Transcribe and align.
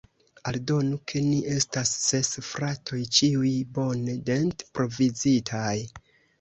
Aldonu, 0.51 0.95
ke 1.11 1.21
ni 1.25 1.35
estas 1.57 1.91
ses 2.07 2.33
fratoj, 2.49 3.03
ĉiuj 3.19 3.55
bone 3.79 4.19
dent-provizitaj. 4.33 5.79